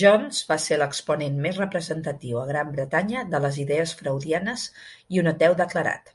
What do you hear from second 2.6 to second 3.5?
Bretanya de